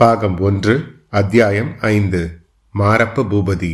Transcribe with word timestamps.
பாகம் 0.00 0.38
ஒன்று 0.38 1.04
அத்தியாயம் 1.08 1.76
ஐந்து 1.80 2.40
மாரப்ப 2.78 3.22
பூபதி. 3.30 3.70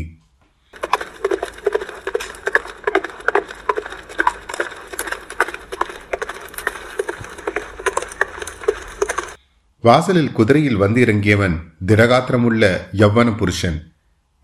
வாசலில் 9.80 10.32
குதிரையில் 10.32 10.76
வந்து 10.76 11.04
இறங்கியவன் 11.04 11.60
திடகாத்திரமுள்ள 11.87 12.81
யவ்வன 12.93 13.37
புருஷன். 13.37 13.93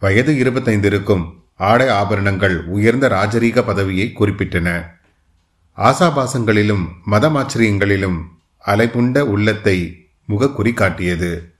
வயது 0.00 0.36
இருபத்தைந்து 0.36 0.88
இருக்கும் 0.88 1.42
ஆடை 1.56 1.88
ஆபரணங்கள் 1.88 2.64
உயர்ந்த 2.64 3.08
ராஜரீக 3.08 3.64
பதவியை 3.64 4.14
குறிப்பிட்டன. 4.18 4.86
ஆசாபாசங்களிலும் 5.76 6.88
மதமாச்சரியங்களிலும் 7.10 8.20
அலைபுண்ட 8.66 9.20
உள்ளத்தை 9.20 10.08
முகக்குறி 10.28 10.74
காட்டியது. 10.74 11.58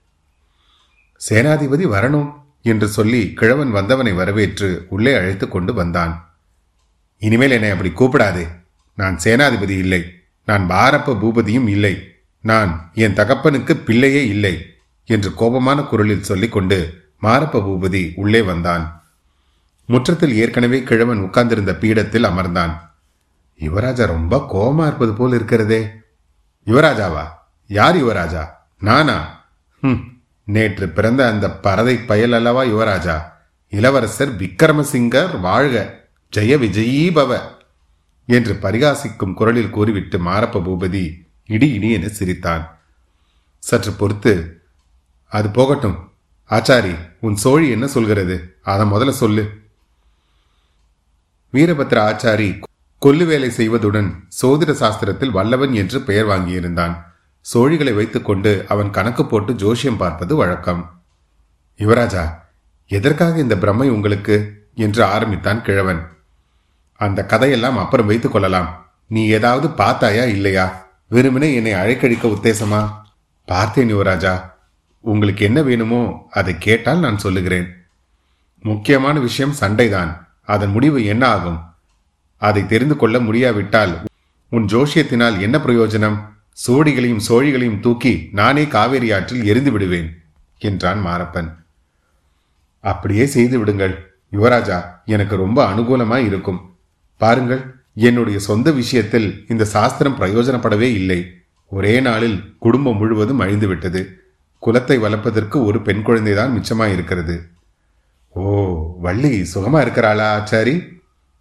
சேனாதிபதி 1.29 1.87
வரணும் 1.87 2.33
என்று 2.63 2.89
சொல்லி 2.89 3.33
கிழவன் 3.33 3.71
வந்தவனை 3.71 4.13
வரவேற்று 4.13 4.87
உள்ளே 4.89 5.15
அழைத்து 5.15 5.49
கொண்டு 5.49 5.75
வந்தான். 5.75 6.35
இனிமேல் 7.19 7.51
என்னை 7.51 7.71
அப்படி 7.71 7.91
கூப்பிடாதே. 7.91 8.49
நான் 8.95 9.19
சேனாதிபதி 9.25 9.79
இல்லை. 9.79 10.15
நான் 10.47 10.69
பாரப்ப 10.69 11.07
பூபதியும் 11.07 11.69
இல்லை. 11.69 12.15
நான் 12.41 12.91
என் 12.95 13.15
தகப்பனுக்கு 13.15 13.77
பிள்ளையே 13.77 14.27
இல்லை 14.27 14.75
என்று 15.05 15.35
கோபமான 15.35 15.83
குரலில் 15.83 16.23
சொல்லிக்கொண்டு 16.23 17.09
மாரப்ப 17.23 17.61
பூபதி 17.61 18.13
உள்ளே 18.15 18.43
வந்தான். 18.43 19.03
முற்றத்தில் 19.87 20.35
ஏற்கனவே 20.35 20.83
கிழவன் 20.83 21.19
உட்கார்ந்திருந்த 21.19 21.73
பீடத்தில் 21.73 22.25
அமர்ந்தான். 22.25 22.79
யுவராஜா 23.59 24.07
ரொம்ப 24.07 24.47
கோபமா 24.53 24.87
இருப்பது 24.87 25.13
போல் 25.13 25.33
இருக்கிறதே. 25.33 25.91
யுவராஜாவா? 26.67 27.25
யார் 27.67 27.97
யுவராஜா? 27.97 28.49
நானா? 28.81 29.45
ம் 29.81 30.10
நேற்று 30.51 30.89
பிறந்த 30.89 31.27
அந்த 31.27 31.47
பறதை 31.63 32.07
பயல் 32.07 32.33
அல்லவா 32.33 32.63
யுவராஜா? 32.65 33.17
இளவரசர் 33.69 34.37
விக்ரமசிங்கர் 34.37 35.41
வாழ்க 35.41 36.09
ஜெய 36.37 36.57
விஜயீபவ 36.65 37.41
என்று 38.27 38.55
பரிகாசிக்கும் 38.55 39.35
குரலில் 39.35 39.71
கூறிவிட்டு 39.71 40.19
மாரப்ப 40.19 40.63
பூபதி 40.67 41.05
இடி 41.47 41.69
இடி 41.73 41.91
என 41.91 42.09
சிரித்தான். 42.09 42.79
சற்று 43.59 43.93
பொறுத்து 43.93 44.63
அது 45.29 45.49
போகட்டும். 45.49 46.11
ஆச்சாரி 46.51 46.95
உன் 47.21 47.37
சோழி 47.37 47.71
என்ன 47.71 47.87
சொல்கிறது? 47.87 48.59
அதை 48.63 48.91
முதல்ல 48.91 49.11
சொல்லு. 49.11 49.45
வீரபத்ர 51.53 51.99
ஆச்சாரி 52.11 52.63
கொல்லு 53.03 53.25
வேலை 53.25 53.51
செய்வதுடன் 53.51 54.11
சோதிட 54.43 54.73
சாஸ்திரத்தில் 54.73 55.31
வல்லவன் 55.31 55.73
என்று 55.73 56.01
பெயர் 56.01 56.27
வாங்கியிருந்தான். 56.27 57.09
சோழிகளை 57.55 57.95
வைத்துக்கொண்டு 57.95 58.65
அவன் 58.69 58.91
கணக்கு 58.91 59.27
போட்டு 59.27 59.53
ஜோஷியம் 59.53 59.97
பார்ப்பது 59.97 60.37
வழக்கம். 60.37 61.03
யுவராஜா 61.79 62.35
எதற்காக 62.87 63.39
இந்த 63.39 63.57
பிரம்மை 63.57 63.89
உங்களுக்கு? 63.89 64.67
என்று 64.75 65.05
ஆரம்பித்தான் 65.05 65.63
கிழவன். 65.63 66.09
அந்த 66.97 67.27
கதையெல்லாம் 67.27 67.79
அப்புறம் 67.79 68.07
வைத்துக் 68.07 68.33
கொள்ளலாம். 68.33 68.87
நீ 69.07 69.27
ஏதாவது 69.27 69.71
பார்த்தாயா 69.71 70.23
இல்லையா? 70.23 70.87
வெறுமனே 71.09 71.55
என்னை 71.55 71.73
அழைக்கழிக்க 71.75 72.29
உத்தேசமா? 72.29 72.91
பார்த்தேன் 73.47 73.95
யுவராஜா. 73.95 74.51
உங்களுக்கு 75.01 75.45
என்ன 75.45 75.63
வேணுமோ 75.63 76.29
அதை 76.31 76.59
கேட்டால் 76.59 76.99
நான் 76.99 77.19
சொல்லுகிறேன். 77.19 77.69
முக்கியமான 78.63 79.19
விஷயம் 79.19 79.53
சண்டைதான். 79.53 80.29
அதன் 80.45 80.71
முடிவு 80.71 81.05
என்ன 81.05 81.27
ஆகும்? 81.27 81.61
அதை 82.37 82.67
தெரிந்து 82.67 82.97
கொள்ள 82.97 83.19
முடியாவிட்டால் 83.19 84.05
உன் 84.51 84.65
ஜோஷியத்தினால் 84.65 85.41
என்ன 85.41 85.59
பிரயோஜனம்? 85.59 86.29
சோடிகளையும் 86.67 87.21
சோழிகளையும் 87.29 87.81
தூக்கி 87.81 88.29
நானே 88.33 88.67
காவேரி 88.67 89.13
ஆற்றில் 89.13 89.45
எரிந்து 89.45 89.73
விடுவேன் 89.73 90.23
என்றான் 90.59 91.07
மாரப்பன். 91.07 91.55
அப்படியே 92.81 93.27
செய்து 93.27 93.59
விடுங்கள் 93.59 94.19
யுவராஜா 94.33 94.85
எனக்கு 95.05 95.37
ரொம்ப 95.37 95.75
அனுகூலமாய் 95.75 96.25
இருக்கும். 96.25 96.75
பாருங்கள் 97.17 97.75
என்னுடைய 97.95 98.39
சொந்த 98.39 98.71
விஷயத்தில் 98.71 99.45
இந்த 99.49 99.65
சாஸ்திரம் 99.65 100.19
பிரயோஜனப்படவே 100.19 100.81
இல்லை. 100.81 101.31
ஒரே 101.67 102.01
நாளில் 102.01 102.57
குடும்பம் 102.59 102.97
முழுவதும் 102.97 103.39
அழிந்து 103.39 103.67
விட்டது. 103.67 104.21
குலத்தை 104.67 104.99
வளர்ப்பதற்கு 104.99 105.65
ஒரு 105.65 105.83
பெண் 105.83 106.03
குழந்தைதான் 106.07 106.53
மிச்சமாக 106.53 106.93
இருக்கிறது. 106.93 107.49
ஓ 108.29 108.43
வள்ளி 109.01 109.49
சுகமா 109.55 109.81
இருக்கிறாளா 109.81 110.35
ஆச்சாரி? 110.35 110.83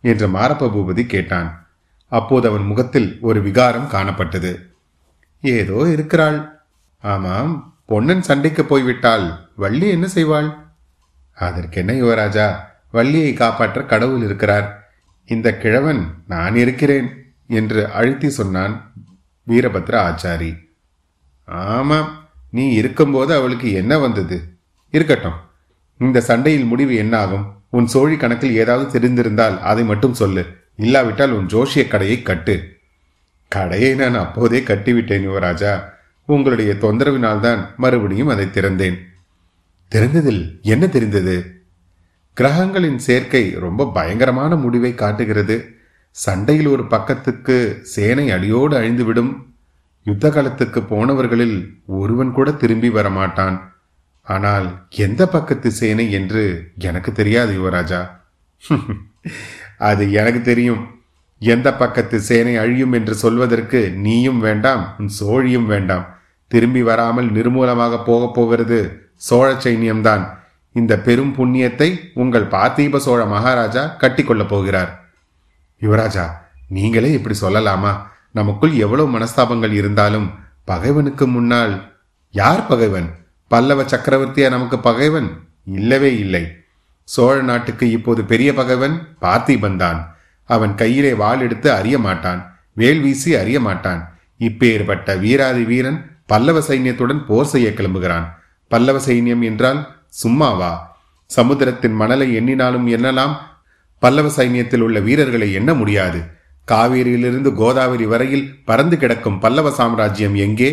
என்று 0.01 0.27
மாரப்ப 0.27 0.69
பூபதி 0.75 1.05
கேட்டான். 1.05 1.67
அப்போது 2.07 2.47
அவன் 2.47 2.65
முகத்தில் 2.65 3.17
ஒரு 3.21 3.41
விகாரம் 3.41 3.87
காணப்பட்டது. 3.87 4.68
ஏதோ 5.41 5.89
இருக்கிறாள். 5.91 6.63
ஆமாம் 7.01 7.73
பொன்னன் 7.85 8.21
சண்டைக்கு 8.21 8.65
போய்விட்டால் 8.65 9.49
வள்ளி 9.55 9.89
என்ன 9.89 10.07
செய்வாள்? 10.13 10.55
அதற்கென்ன 11.33 11.93
யுவராஜா 11.93 12.55
வள்ளியை 12.91 13.33
காப்பாற்ற 13.33 13.83
கடவுள் 13.83 14.23
இருக்கிறார். 14.23 14.93
இந்த 15.25 15.57
கிழவன் 15.57 16.13
நான் 16.27 16.55
இருக்கிறேன் 16.55 17.33
என்று 17.47 17.91
அழுத்தி 17.91 18.29
சொன்னான் 18.29 18.93
வீரபத்ர 19.47 19.93
ஆச்சாரி. 19.95 20.55
ஆமாம் 21.45 22.27
நீ 22.51 22.73
இருக்கும்போது 22.73 23.33
அவளுக்கு 23.33 23.71
என்ன 23.71 23.97
வந்தது? 23.97 24.57
இருக்கட்டும் 24.89 25.37
இந்த 25.97 26.21
சண்டையில் 26.21 26.65
முடிவு 26.65 26.95
என்னாகும்? 26.95 27.53
உன் 27.69 27.87
சோழி 27.87 28.17
கணக்கில் 28.17 28.55
ஏதாவது 28.55 28.99
தெரிந்திருந்தால் 28.99 29.59
அதை 29.59 29.83
மட்டும் 29.83 30.13
சொல்லு. 30.13 30.45
இல்லாவிட்டால் 30.75 31.31
உன் 31.31 31.45
ஜோஷிய 31.45 31.87
கடையை 31.87 32.21
கட்டு. 32.21 32.78
கடையை 33.49 33.95
நான் 33.95 34.15
அப்போதே 34.15 34.59
கட்டிவிட்டேன் 34.59 35.27
யுவராஜா 35.27 35.83
உங்களுடைய 36.25 36.73
தொந்தரவினால்தான் 36.73 37.67
மறுபடியும் 37.77 38.27
அதை 38.27 38.45
திறந்தேன். 38.45 38.97
திறந்ததில் 39.91 40.61
என்ன 40.61 40.87
தெரிந்தது? 40.87 41.63
கிரகங்களின் 42.33 42.97
சேர்க்கை 42.97 43.55
ரொம்ப 43.59 43.91
பயங்கரமான 43.93 44.55
முடிவை 44.55 44.95
காட்டுகிறது. 44.95 45.77
சண்டையில் 46.11 46.67
ஒரு 46.67 46.87
பக்கத்துக்கு 46.87 47.79
சேனை 47.81 48.31
அடியோடு 48.31 48.79
அழிந்துவிடும். 48.79 49.45
யுத்த 50.03 50.29
காலத்துக்கு 50.29 50.79
போனவர்களில் 50.79 51.79
ஒருவன் 51.85 52.31
கூட 52.31 52.51
திரும்பி 52.51 52.89
வரமாட்டான். 52.89 53.59
ஆனால் 54.21 54.87
எந்த 54.89 55.27
பக்கத்து 55.27 55.71
சேனை 55.71 56.11
என்று 56.11 56.71
எனக்கு 56.77 57.11
தெரியாது 57.11 57.53
யுவராஜா 57.59 58.09
அது 59.77 60.11
எனக்கு 60.11 60.41
தெரியும். 60.41 60.98
எந்த 61.39 61.73
பக்கத்து 61.73 62.19
சேனை 62.19 62.57
அழியும் 62.57 62.93
என்று 62.93 63.15
சொல்வதற்கு 63.15 63.91
நீயும் 63.91 64.39
வேண்டாம் 64.39 64.95
உன் 64.99 65.11
சோழியும் 65.19 65.65
வேண்டாம். 65.65 66.17
திரும்பி 66.47 66.83
வராமல் 66.83 67.31
நிர்மூலமாக 67.31 68.03
போகப் 68.03 68.33
போகிறது 68.33 69.09
சோழ 69.15 69.53
சைன்யம்தான். 69.53 70.37
இந்த 70.71 70.99
பெரும் 70.99 71.35
புண்ணியத்தை 71.35 71.99
உங்கள் 72.13 72.45
பார்த்தீப 72.45 72.97
சோழ 72.97 73.25
மகாராஜா 73.25 73.95
கட்டிக்கொள்ளப் 73.99 74.47
போகிறார். 74.47 75.11
யுவராஜா 75.81 76.25
நீங்களே 76.67 77.11
இப்படி 77.11 77.37
சொல்லலாமா? 77.41 78.01
நமக்குள் 78.31 78.73
எவ்வளவு 78.73 79.19
மனஸ்தாபங்கள் 79.19 79.71
இருந்தாலும் 79.71 80.33
பகைவனுக்கு 80.63 81.27
முன்னால் 81.27 81.97
யார் 82.31 82.67
பகைவன்? 82.67 83.09
பல்லவ 83.47 83.83
சக்கரவர்த்தியா 83.83 84.49
நமக்கு 84.49 84.79
பகைவன்? 84.79 85.29
இல்லவே 85.65 86.17
இல்லை. 86.17 86.47
சோழ 87.03 87.41
நாட்டுக்கு 87.41 87.91
இப்போது 87.91 88.23
பெரிய 88.23 88.53
பகைவன் 88.53 89.07
பார்த்திபன் 89.21 89.75
தான் 89.75 90.17
அவன் 90.55 90.73
கையிலே 90.81 91.13
வாள் 91.21 91.41
எடுத்து 91.41 91.69
அறிய 91.71 91.95
மாட்டான் 91.99 92.41
வேல் 92.73 93.01
வீசி 93.01 93.31
அறிய 93.35 93.57
மாட்டான் 93.59 94.01
இப்பேற்பட்ட 94.39 95.15
வீராதி 95.19 95.63
வீரன் 95.71 95.99
பல்லவ 96.25 96.57
சைன்யத்துடன் 96.59 97.21
போர் 97.25 97.51
செய்ய 97.53 97.67
கிளம்புகிறான். 97.69 98.25
பல்லவ 98.71 98.97
சைன்யம் 99.05 99.43
என்றால் 99.49 99.79
சும்மாவா? 100.23 100.71
சமுத்திரத்தின் 101.29 101.95
மணலை 102.01 102.27
எண்ணினாலும் 102.39 102.87
எண்ணலாம் 102.95 103.33
பல்லவ 104.01 104.27
சைன்யத்தில் 104.37 104.83
உள்ள 104.85 104.97
வீரர்களை 104.99 105.47
எண்ண 105.53 105.73
முடியாது. 105.73 106.19
காவேரியிலிருந்து 106.67 107.49
கோதாவரி 107.53 108.05
வரையில் 108.05 108.45
பறந்து 108.65 108.97
கிடக்கும் 108.97 109.39
பல்லவ 109.39 109.69
சாம்ராஜ்யம் 109.71 110.35
எங்கே? 110.45 110.69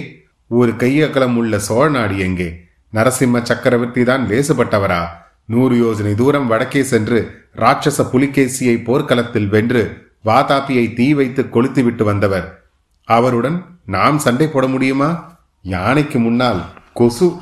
ஒரு 0.51 0.73
கையகலம் 0.83 1.37
உள்ள 1.37 1.59
சோழ 1.59 1.87
நாடு 1.91 2.17
எங்கே? 2.19 2.49
நரசிம்ம 2.93 3.43
சக்கரவர்த்தி 3.43 4.05
தான் 4.05 4.25
லேசுபட்டவரா? 4.29 5.01
நூறு 5.45 5.75
யோஜனை 5.84 6.15
தூரம் 6.15 6.47
வடக்கே 6.47 6.83
சென்று 6.83 7.21
ராட்சச 7.57 8.03
புலிகேசியை 8.13 8.85
போர்க்களத்தில் 8.85 9.49
வென்று 9.49 10.09
வாதாபியை 10.25 10.95
தீ 10.95 11.15
வைத்து 11.15 11.43
கொளுத்திவிட்டு 11.43 12.03
வந்தவர். 12.03 12.63
அவருடன் 13.05 13.65
நாம் 13.85 14.19
சண்டை 14.19 14.49
போட 14.49 14.67
முடியுமா? 14.67 15.39
யானைக்கு 15.63 16.19
முன்னால் 16.19 16.65
கொசு. 16.93 17.37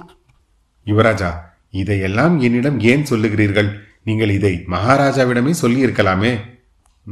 யுவராஜா 0.87 1.31
இதையெல்லாம் 1.71 2.41
என்னிடம் 2.41 2.81
ஏன் 2.81 3.03
சொல்லுகிறீர்கள்? 3.03 3.71
நீங்கள் 4.05 4.29
இதை 4.29 4.65
மகாராஜாவிடமே 4.67 5.55
சொல்லியிருக்கலாமே. 5.63 6.41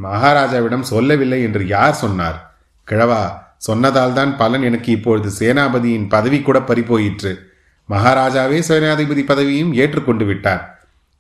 மகாராஜாவிடம் 0.02 0.80
சொல்லவில்லை 0.80 1.42
என்று 1.42 1.66
யார் 1.66 1.94
சொன்னார்? 1.94 2.60
கிழவா 2.90 3.32
சொன்னதால் 3.56 4.12
தான் 4.12 4.36
பலன் 4.36 4.62
எனக்கு 4.62 4.92
இப்பொழுது 4.92 5.30
சேனாபதியின் 5.38 6.08
பதவி 6.08 6.40
கூட 6.40 6.62
பறிபோயிற்று. 6.62 7.50
மகாராஜாவே 7.88 8.62
சேனாதிபதி 8.68 9.24
பதவியும் 9.26 9.74
ஏற்றுக்கொண்டு 9.74 10.24
விட்டார். 10.24 10.71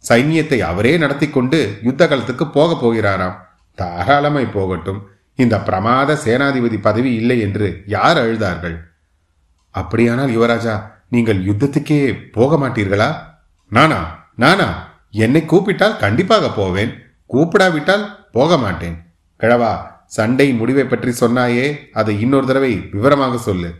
சைன்யத்தை 0.08 0.58
அவரே 0.70 0.92
நடத்தி 0.98 1.26
கொண்டு 1.30 1.78
யுத்த 1.82 2.02
காலத்துக்கு 2.08 2.46
போக 2.46 2.70
போகிறாராம். 2.74 3.36
தாராளமாய் 3.78 4.54
போகட்டும். 4.56 5.00
இந்த 5.34 5.58
பிரமாத 5.60 6.16
சேனாதிபதி 6.24 6.78
பதவி 6.80 7.10
இல்லை 7.14 7.36
என்று 7.40 7.68
யார் 7.86 8.18
அழுதார்கள்? 8.22 8.76
அப்படியானால் 9.70 10.34
யுவராஜா 10.36 10.74
நீங்கள் 11.08 11.40
யுத்தத்துக்கே 11.48 12.00
போக 12.32 12.56
மாட்டீர்களா? 12.56 13.10
நானா 13.72 14.00
நானா 14.36 14.68
என்னை 15.10 15.44
கூப்பிட்டால் 15.44 15.96
கண்டிப்பாக 15.96 16.50
போவேன். 16.50 16.92
கூப்பிடாவிட்டால் 17.34 18.04
போக 18.32 18.56
மாட்டேன். 18.56 18.96
கிழவா 19.40 19.72
சண்டை 20.06 20.46
முடிவை 20.52 20.84
பற்றி 20.84 21.12
சொன்னாயே 21.20 21.66
அதை 21.92 22.14
இன்னொரு 22.20 22.46
தடவை 22.46 22.72
விவரமாக 22.94 23.38
சொல்லு. 23.38 23.70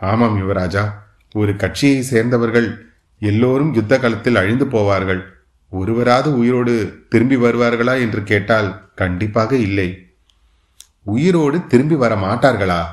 ஆமாம் 0.00 0.36
யுவராஜா 0.42 0.84
ஒரு 1.34 1.52
கட்சியை 1.56 2.00
சேர்ந்தவர்கள் 2.02 2.68
எல்லோரும் 3.18 3.74
யுத்த 3.74 3.98
காலத்தில் 3.98 4.36
அழிந்து 4.36 4.64
போவார்கள். 4.64 5.22
ஒருவராது 5.70 6.38
உயிரோடு 6.38 7.04
திரும்பி 7.08 7.36
வருவார்களா 7.36 8.00
என்று 8.00 8.22
கேட்டால் 8.22 8.94
கண்டிப்பாக 8.94 9.56
இல்லை. 9.56 10.14
உயிரோடு 11.02 11.66
திரும்பி 11.66 11.94
வர 11.94 12.16
மாட்டார்களா? 12.16 12.84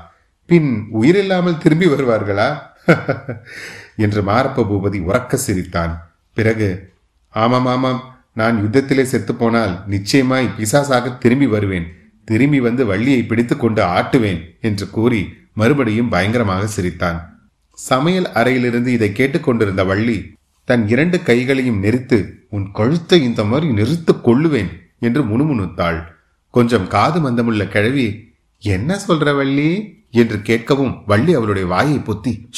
பின் 0.46 0.88
உயிரில்லாமல் 1.02 1.58
திரும்பி 1.58 1.88
வருவார்களா? 1.88 2.62
என்று 3.96 4.22
மாரப்ப 4.22 4.64
பூபதி 4.64 5.00
உறக்க 5.00 5.34
சிரித்தான். 5.34 6.14
பிறகு 6.34 6.94
ஆமாம் 7.30 7.66
ஆமாம் 7.66 8.16
நான் 8.34 8.64
யுத்தத்திலே 8.64 9.04
செத்துப்போனால் 9.04 9.86
நிச்சயமாய் 9.88 10.50
பிசாசாக 10.58 11.18
திரும்பி 11.18 11.48
வருவேன். 11.48 11.96
திரும்பி 12.26 12.60
வந்து 12.60 12.86
வள்ளியை 12.86 13.24
பிடித்து 13.24 13.58
கொண்டு 13.58 13.84
ஆட்டுவேன் 13.84 14.60
என்று 14.62 14.90
கூறி 14.90 15.34
மறுபடியும் 15.54 16.10
பயங்கரமாக 16.10 16.68
சிரித்தான். 16.68 17.33
சமையல் 17.74 18.32
அறையிலிருந்து 18.32 18.92
இதை 18.92 19.12
கேட்டுக்கொண்டிருந்த 19.12 19.84
வள்ளி 19.84 20.36
தன் 20.64 20.88
இரண்டு 20.88 21.24
கைகளையும் 21.24 21.84
நெரித்து 21.84 22.30
உன் 22.50 22.72
கழுத்தை 22.72 23.24
இந்த 23.24 23.44
மாதிரி 23.44 23.72
நெரித்து 23.72 24.12
கொள்ளுவேன் 24.14 24.72
என்று 25.00 25.24
முணுமுணுத்தாள். 25.24 26.04
கொஞ்சம் 26.50 26.88
காது 26.88 27.20
மந்தமுள்ள 27.20 27.68
கிழவி 27.68 28.34
என்ன 28.60 29.00
சொல்ற 29.08 29.36
வள்ளி? 29.36 30.02
என்று 30.12 30.38
கேட்கவும் 30.38 31.04
வள்ளி 31.06 31.34
அவளுடைய 31.34 31.68
வாயை 31.68 31.98
பொத்தி 31.98 32.50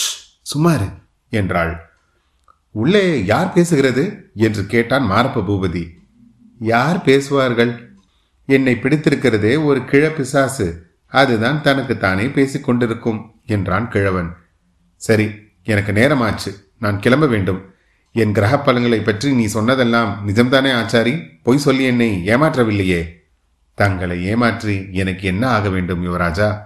சுமாரு 0.54 0.94
என்றாள். 1.30 1.90
உள்ளே 2.72 3.26
யார் 3.26 3.52
பேசுகிறது? 3.56 4.22
என்று 4.34 4.66
கேட்டான் 4.66 5.10
மாரப்ப 5.12 5.40
பூபதி. 5.40 5.88
யார் 6.60 7.02
பேசுவார்கள்? 7.02 7.98
என்னை 8.46 8.76
பிடித்திருக்கிறதே 8.76 9.64
ஒரு 9.64 9.86
கிழ 9.86 10.10
பிசாசு 10.10 10.88
அதுதான் 11.08 11.62
தனக்கு 11.62 11.98
தானே 11.98 12.28
பேசிக் 12.28 12.64
கொண்டிருக்கும் 12.64 13.32
என்றான் 13.46 13.90
கிழவன். 13.90 14.36
சரி 14.96 15.32
எனக்கு 15.64 15.92
நேரமாச்சு. 15.92 16.54
நான் 16.80 17.00
கிளம்ப 17.00 17.28
வேண்டும். 17.28 17.74
என் 18.12 18.32
கிரக 18.32 18.60
பலன்களை 18.60 19.00
பற்றி 19.00 19.34
நீ 19.34 19.46
சொன்னதெல்லாம் 19.46 20.24
நிஜம்தானே 20.28 20.72
ஆச்சாரி? 20.72 21.28
பொய் 21.44 21.58
சொல்லி 21.58 21.84
என்னை 21.84 22.22
ஏமாற்றவில்லையே. 22.26 23.10
தங்களை 23.74 24.26
ஏமாற்றி 24.26 24.88
எனக்கு 24.92 25.28
என்ன 25.28 25.48
ஆக 25.48 25.70
வேண்டும் 25.70 26.06
யுவராஜா? 26.06 26.62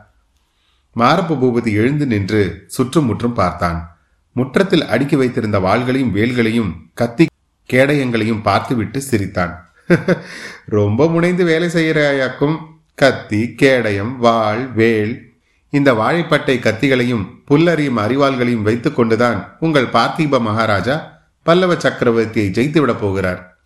மாரப்ப 0.95 1.35
பூபதி 1.35 1.71
எழுந்து 1.71 2.05
நின்று 2.05 2.63
சுற்றும் 2.67 3.05
முற்றும் 3.05 3.33
பார்த்தான். 3.33 3.99
முற்றத்தில் 4.31 4.85
அடுக்கி 4.85 5.15
வைத்திருந்த 5.15 5.59
வாள்களையும் 5.59 6.11
வேல்களையும் 6.11 6.89
கத்தி 6.93 7.27
கேடயங்களையும் 7.73 8.41
பார்த்துவிட்டு 8.41 9.01
சிரித்தான். 9.01 9.73
ரொம்ப 10.65 11.09
முனைந்து 11.09 11.45
வேலை 11.45 11.67
செய்கிறாயாக்கும் 11.67 12.57
கத்தி 12.95 13.55
கேடயம் 13.55 14.17
வாள் 14.17 14.67
வேல் 14.67 15.28
இந்த 15.69 15.93
வாழைப்பட்டை 15.93 16.59
கத்திகளையும் 16.59 17.43
புல்லறியும் 17.49 17.97
அறிவாள்களையும் 17.97 18.61
வைத்துக் 18.61 18.95
கொண்டுதான் 18.95 19.55
உங்கள் 19.59 19.85
பார்த்திப 19.85 20.41
மகாராஜா 20.41 21.21
பல்லவ 21.43 21.73
சக்கரவர்த்தியை 21.73 22.51
ஜெயித்துவிடப் 22.51 22.99
போகிறார். 22.99 23.59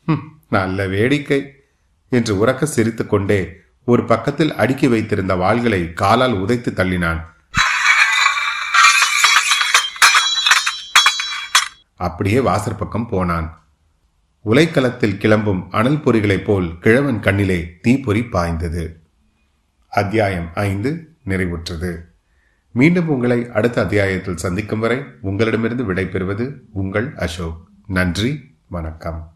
நல்ல 0.50 0.88
வேடிக்கை. 0.88 1.56
என்று 2.10 2.48
உறக்க 2.48 2.64
சிரித்து 2.64 3.08
கொண்டே 3.08 3.52
ஒரு 3.86 4.06
பக்கத்தில் 4.06 4.56
அடுக்கி 4.56 4.88
வைத்திருந்த 4.88 5.36
வாள்களை 5.36 5.94
காலால் 5.94 6.34
உதைத்து 6.34 6.72
தள்ளினான். 6.72 7.24
அப்படியே 11.96 12.38
வாசற்பக்கம் 12.38 13.08
போனான். 13.08 13.64
உலைக்களத்தில் 14.46 15.18
கிளம்பும் 15.18 15.72
அனல் 15.72 16.02
பொறிகளைப் 16.04 16.44
போல் 16.44 16.80
கிழவன் 16.80 17.20
கண்ணிலே 17.20 17.80
தீப்பொறி 17.82 18.24
பாய்ந்தது. 18.24 19.02
அத்தியாயம் 19.90 20.52
ஐந்து. 20.54 21.13
நிறைவுற்றது. 21.26 22.00
மீண்டும் 22.72 23.08
உங்களை 23.08 23.50
அடுத்த 23.50 23.82
அத்தியாயத்தில் 23.82 24.38
சந்திக்கும் 24.38 24.80
வரை 24.80 25.04
உங்களிடமிருந்து 25.22 25.94
விடைபெறுவது 25.94 26.60
உங்கள் 26.72 27.14
அசோக். 27.16 27.68
நன்றி 27.88 28.56
வணக்கம். 28.68 29.33